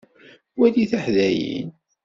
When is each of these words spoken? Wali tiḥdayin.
Wali 0.59 0.83
tiḥdayin. 0.89 1.69